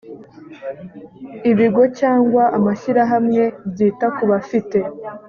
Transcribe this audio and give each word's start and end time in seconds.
ibigo 1.51 1.83
cyangwa 1.99 2.43
amashyirahamwe 2.57 3.43
byita 3.71 4.07
ku 4.15 4.23
bafite 4.31 4.77